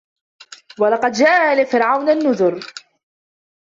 وَلَقَد 0.79 1.11
جاءَ 1.11 1.53
آلَ 1.53 1.65
فِرعَونَ 1.67 2.09
النُّذُرُ 2.09 2.67